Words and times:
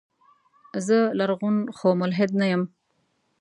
زه 0.85 0.97
لرغون 1.17 1.57
خو 1.77 1.87
ملحد 2.01 2.29
نه 2.39 2.45
يم. 2.51 2.63